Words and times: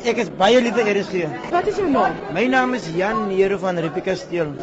Ek 0.00 0.16
is 0.22 0.30
baie 0.32 0.60
lief 0.64 0.76
vir 0.78 0.86
RSG. 0.94 1.26
Wat 1.52 1.66
is 1.68 1.76
jou 1.76 1.86
naam? 1.92 2.14
My 2.32 2.46
naam 2.48 2.72
is 2.76 2.86
Jan 2.96 3.26
Nero 3.28 3.58
van 3.60 3.76
Ripika 3.84 4.14
Steel. 4.16 4.54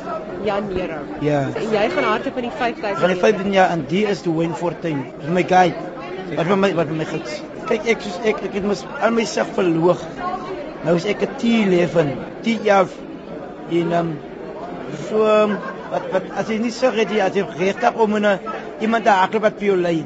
Jan 0.46 0.72
Nero. 0.74 0.98
Ja. 1.22 1.44
En 1.52 1.68
jy 1.76 1.84
gaan 1.94 2.08
hardloop 2.10 2.40
in 2.42 2.48
die 2.48 2.54
5000. 2.58 3.04
Van 3.04 3.14
die 3.14 3.20
15 3.22 3.54
jaar 3.54 3.74
en 3.76 3.84
die 3.92 4.02
is 4.10 4.24
die 4.26 4.34
Wayne 4.34 4.58
Fortuin. 4.58 5.04
Dis 5.22 5.30
my 5.36 5.44
guide. 5.46 5.78
Wat 6.32 6.50
vir 6.50 6.58
my 6.64 6.72
wat 6.80 6.90
vir 6.90 6.98
my 7.04 7.08
gids. 7.12 7.38
Kyk 7.70 7.92
ek 7.94 8.02
soos 8.08 8.18
ek 8.32 8.42
ek 8.50 8.58
het 8.58 8.66
mos 8.66 8.82
al 8.98 9.14
my 9.14 9.28
sig 9.30 9.54
verloog. 9.60 10.02
Nou 10.88 10.98
is 10.98 11.06
ek 11.06 11.22
'n 11.28 11.38
T11, 11.44 12.18
10 12.50 12.66
jaar 12.66 12.90
in 13.70 13.94
um 13.94 14.12
so 15.06 15.22
um, 15.22 15.58
wat 15.94 16.12
wat 16.18 16.34
as 16.34 16.50
jy 16.50 16.58
nie 16.66 16.74
sê 16.74 16.90
dit 16.98 17.20
as 17.22 17.38
jy 17.38 17.46
regtig 17.62 17.94
om 17.94 18.18
'n 18.18 18.40
iemand 18.82 19.06
te 19.06 19.14
hardloop 19.22 19.50
wat 19.52 19.62
vir 19.62 19.70
jou 19.70 19.78
lei. 19.78 20.06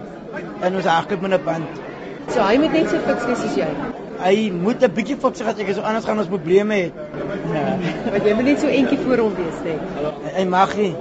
En 0.59 0.75
ons 0.75 0.85
hardloop 0.85 1.21
met 1.21 1.39
'n 1.39 1.43
band. 1.45 1.83
So 2.27 2.43
hy 2.43 2.57
moet 2.57 2.73
net 2.73 2.89
so 2.89 2.99
fiks 3.07 3.25
wees 3.25 3.39
soos 3.39 3.55
jy. 3.55 3.71
Hy 4.21 4.51
moet 4.53 4.83
'n 4.83 4.93
bietjie 4.93 5.17
fiks 5.17 5.41
as 5.41 5.59
ek 5.59 5.73
so 5.73 5.81
anders 5.81 6.05
gaan 6.05 6.19
ons 6.19 6.27
probleme 6.27 6.75
het. 6.75 6.93
Nee. 7.51 7.93
Want 8.11 8.25
jy 8.25 8.33
moet 8.33 8.45
net 8.45 8.59
so 8.59 8.67
entjie 8.67 8.99
voor 8.99 9.17
hom 9.17 9.33
wees, 9.35 9.57
net. 9.63 9.79
Hy, 10.35 10.45
mag 10.45 10.75
nie. 10.77 10.95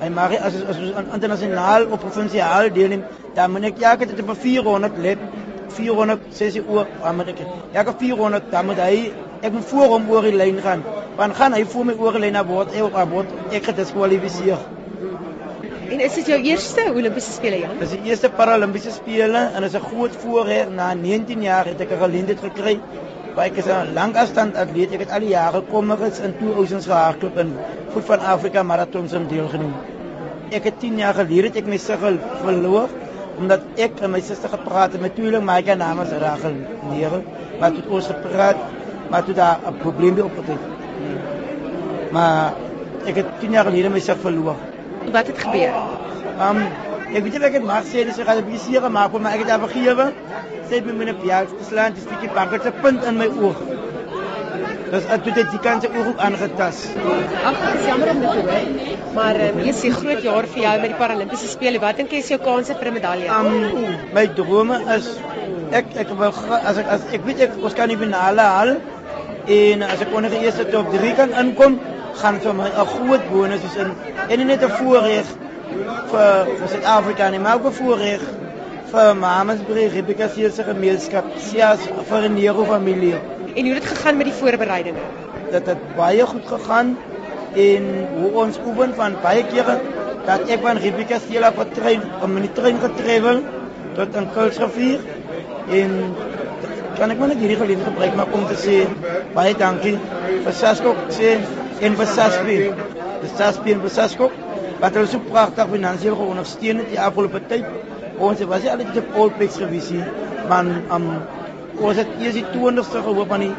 Hy 0.00 0.08
mag 0.08 0.30
nie 0.30 0.40
as 0.40 0.54
as 0.54 0.78
ons 0.78 1.12
internasionaal 1.14 1.86
op 1.90 2.00
provinsiaal 2.00 2.72
deelneem, 2.72 3.04
dan 3.34 3.50
moet 3.50 3.64
ek 3.64 3.78
ja, 3.78 3.92
ek 3.92 4.00
het 4.00 4.22
op 4.22 4.36
400 4.36 4.98
let 4.98 5.18
400 5.68 6.20
6 6.30 6.56
uur, 6.56 6.86
dan 7.02 7.16
moet 7.16 7.28
ek 7.28 7.44
ja, 7.72 7.80
ek 7.80 7.92
400 7.98 8.50
dan 8.50 8.66
moet 8.66 8.80
hy 8.80 9.12
ek 9.42 9.52
moet 9.52 9.64
voor 9.64 9.88
hom 9.94 10.10
oor 10.10 10.22
die 10.22 10.36
lyn 10.36 10.58
gaan. 10.64 10.82
Want 11.16 11.36
gaan 11.36 11.52
hy 11.52 11.64
voor 11.64 11.84
my 11.84 11.94
oor 11.98 12.12
die 12.12 12.26
lyn 12.26 12.32
na 12.32 12.44
word 12.46 12.72
ek 12.72 13.08
word 13.12 13.26
ek 13.52 13.70
gediskwalifiseer. 13.72 14.77
En 15.88 16.00
is 16.04 16.16
dit 16.18 16.26
jou 16.28 16.36
eerste 16.44 16.82
Olimpiese 16.92 17.32
spele, 17.32 17.62
Jan? 17.62 17.78
Dis 17.80 17.94
die 17.94 18.10
eerste 18.10 18.28
Paralimpiese 18.28 18.90
spele 18.92 19.40
en 19.56 19.64
is 19.64 19.74
'n 19.74 19.86
groot 19.90 20.16
voorreg 20.22 20.68
na 20.68 20.92
19 20.94 21.42
jaar 21.42 21.64
het 21.64 21.80
ek 21.80 21.92
'n 21.92 22.02
geleentheid 22.02 22.40
gekry. 22.40 22.80
Ek 23.36 23.56
is 23.56 23.66
'n 23.66 23.94
langafstand 23.94 24.56
atleet. 24.56 24.92
Ek 24.92 25.00
het 25.00 25.10
al 25.10 25.20
die 25.20 25.28
jare 25.28 25.62
kommerits 25.62 26.20
in 26.20 26.34
2000s 26.40 26.86
gehardloop 26.86 27.38
in 27.38 27.56
Voet 27.88 28.04
van 28.04 28.20
Afrika 28.20 28.62
marathons 28.62 29.12
om 29.14 29.26
deelgeneem. 29.28 29.74
Ek 30.50 30.64
het 30.64 30.80
10 30.80 30.98
jaar 30.98 31.14
gelede 31.14 31.46
het 31.46 31.56
ek 31.56 31.66
my 31.66 31.76
sigel 31.76 32.18
verloor 32.42 32.88
omdat 33.38 33.60
ek 33.76 34.00
en 34.02 34.10
my 34.10 34.20
suster 34.20 34.48
gepraat 34.48 34.92
het 34.92 35.00
met 35.00 35.14
tweeling 35.14 35.44
my 35.44 35.62
eie 35.62 35.74
naam 35.76 36.00
is 36.00 36.10
Rachel 36.10 36.54
maar 37.60 37.70
toe 37.70 37.82
het 37.82 37.88
ons 37.88 38.06
gepraat, 38.06 38.56
maar 39.10 39.24
toe 39.24 39.34
daar 39.34 39.58
'n 39.66 39.76
probleem 39.78 40.20
opgetree. 40.20 40.58
Maar 42.10 42.52
ek 43.04 43.14
het 43.16 43.26
10 43.40 43.50
jaar 43.50 43.64
gelede 43.64 43.88
my 43.88 44.00
sigel 44.00 44.20
verloor. 44.20 44.67
Wat 45.12 45.26
het 45.26 45.38
gebeur? 45.38 45.72
Um, 46.38 46.60
ek 47.08 47.22
weet 47.24 47.32
nie 47.32 47.40
of 47.40 47.46
ek 47.48 47.64
mag 47.64 47.84
sê, 47.88 48.04
dis 48.06 48.20
gaan 48.20 48.38
'n 48.38 48.46
bietjie 48.46 48.64
seer 48.64 48.82
gemaak, 48.86 49.12
maar 49.18 49.32
ek 49.32 49.44
het 49.44 49.50
haar 49.50 49.64
vergewe. 49.66 50.12
Sy 50.68 50.74
het 50.74 50.86
my 50.86 50.92
met 50.92 51.08
'n 51.08 51.20
piaat 51.22 51.48
geslaan, 51.60 51.94
dis 51.94 52.04
'n 52.04 52.12
bietjie 52.14 52.34
banker 52.34 52.60
se 52.62 52.72
punt 52.82 53.04
in 53.04 53.16
my 53.16 53.28
oog. 53.40 53.58
Ek 54.88 55.24
het 55.24 55.34
dit 55.34 55.50
die 55.50 55.60
kant 55.60 55.86
oog 55.88 56.06
ook 56.06 56.18
aangetas. 56.18 56.78
Ag, 57.44 57.56
dis 57.72 57.86
jammer 57.86 58.08
om 58.10 58.20
dit 58.20 58.30
te 58.30 58.40
hoor. 58.50 58.88
Maar 59.14 59.36
um, 59.48 59.58
is 59.58 59.82
'n 59.84 59.92
groot 60.00 60.22
jaar 60.22 60.46
vir 60.46 60.62
jou 60.62 60.80
met 60.80 60.90
die 60.90 61.00
Paralimpiese 61.02 61.48
spele. 61.48 61.78
Wat 61.78 61.96
dink 61.96 62.10
jy 62.10 62.18
is 62.18 62.28
jou 62.28 62.40
kanse 62.40 62.74
vir 62.74 62.88
'n 62.88 62.92
medalje? 62.92 63.28
Um, 63.28 63.96
my 64.12 64.26
drome 64.26 64.80
is 64.96 65.08
ek 65.70 65.86
ek 65.96 66.08
wil 66.18 66.32
as 66.64 66.76
ek 66.76 66.86
as 66.86 67.00
ek 67.12 67.24
weet 67.24 67.40
ek 67.40 67.52
ons 67.62 67.74
kan 67.74 67.88
die 67.88 67.98
finale 68.00 68.40
haal 68.40 68.76
en 69.48 69.82
as 69.82 70.00
ek 70.00 70.14
onder 70.14 70.30
die 70.30 70.44
eerste 70.44 70.64
top 70.68 70.90
3 70.92 71.14
kan 71.16 71.32
inkom, 71.42 71.78
gaan 72.20 72.40
vir 72.44 72.54
my 72.54 72.68
'n 72.68 72.86
groot 72.94 73.24
bonus 73.30 73.62
wees 73.62 73.76
in 73.82 73.90
en 74.28 74.46
net 74.46 74.62
'n 74.62 74.76
voorreg 74.80 75.26
vir 76.12 76.46
vir 76.58 76.68
Suid-Afrika 76.68 77.30
nie, 77.30 77.38
maar 77.38 77.56
ook 77.56 77.66
'n 77.66 77.78
voorreg 77.80 78.22
vir 78.92 79.14
Mamasbury 79.16 79.86
Rebecca 79.88 80.28
se 80.28 80.64
gemeenskap, 80.64 81.24
sies 81.38 81.80
vir 82.08 82.22
'n 82.28 82.34
Nero 82.34 82.64
familie. 82.64 83.14
En 83.54 83.64
hoe 83.64 83.74
het 83.74 83.82
dit 83.82 83.90
gegaan 83.92 84.16
met 84.16 84.26
die 84.26 84.38
voorbereidinge? 84.40 85.04
Dit 85.50 85.66
het 85.66 85.96
baie 85.96 86.26
goed 86.26 86.46
gegaan 86.46 86.96
en 87.54 87.84
hoe 88.20 88.30
ons 88.32 88.58
oefen 88.66 88.94
van 88.94 89.16
baie 89.22 89.44
kere 89.52 89.80
dat 90.26 90.48
ek 90.48 90.60
van 90.60 90.76
Rebecca 90.76 91.18
se 91.18 91.32
hele 91.32 91.52
trein 91.72 92.02
om 92.22 92.36
in 92.36 92.42
die 92.42 92.52
trein 92.52 92.78
getravel 92.80 93.40
tot 93.94 94.16
in 94.16 94.28
Kulsrivier 94.34 95.00
en 95.70 95.94
kan 96.98 97.10
ek 97.10 97.18
maar 97.18 97.28
net 97.28 97.40
hierdie 97.42 97.56
geleentheid 97.56 97.88
gebruik 97.92 98.14
maar 98.18 98.34
om 98.36 98.44
te 98.50 98.58
sê 98.58 98.76
baie 99.34 99.54
dankie 99.54 99.96
vir 100.44 100.52
Sasko 100.60 100.94
sê 101.14 101.38
en 101.80 101.96
vir 101.98 102.10
Saspi. 102.14 102.58
Die 103.22 103.30
Saspi 103.36 103.74
en 103.74 103.82
vir 103.84 103.92
Sasko 103.94 104.30
wat 104.78 104.94
hulle 104.94 105.10
so 105.10 105.22
pragtig 105.30 105.70
finansiëel 105.72 106.16
geondersteun 106.18 106.82
het 106.82 106.92
die 106.92 107.00
afgelope 107.02 107.40
tyd. 107.50 107.66
Ons 108.22 108.42
was 108.50 108.64
nie 108.64 108.70
altyd 108.72 109.00
op 109.02 109.18
all 109.22 109.32
place 109.38 109.58
gewees 109.58 109.90
nie, 109.94 110.04
maar 110.50 110.70
um, 110.94 111.08
ons 111.78 111.98
het 111.98 112.10
eers 112.22 112.38
die 112.38 112.46
20ste 112.54 113.02
gehoop 113.06 113.34
aan 113.34 113.46
die 113.46 113.52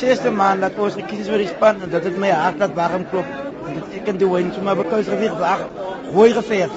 6ste 0.00 0.32
maand 0.32 0.64
dat 0.64 0.78
ons 0.80 0.96
gekies 0.96 1.26
is 1.26 1.32
vir 1.32 1.44
die 1.44 1.50
span 1.50 1.80
en 1.84 1.92
dit 1.92 2.08
het 2.08 2.20
my 2.20 2.32
hart 2.32 2.60
laat 2.60 2.76
warm 2.76 3.04
klop. 3.12 3.28
Dit 3.68 3.98
ek 4.00 4.08
en 4.12 4.20
die 4.20 4.28
wyn 4.28 4.52
so 4.54 4.64
maar 4.64 4.80
bekous 4.80 5.08
gewees 5.12 5.36
wag. 5.40 5.66
Goeie 6.12 6.36
geveeg. 6.36 6.72